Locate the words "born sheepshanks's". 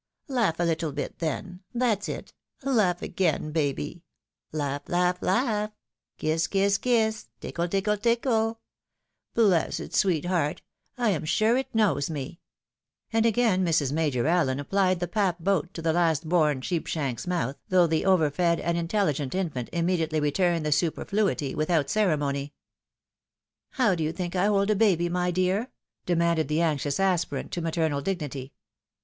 16.27-16.69